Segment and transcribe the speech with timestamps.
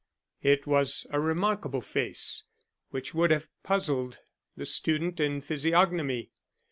[0.41, 2.43] It was a remarkable face
[2.89, 4.17] which would have puzzled
[4.57, 6.31] the student in physiognomy.